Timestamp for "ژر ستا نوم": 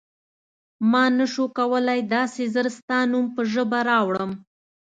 2.53-3.25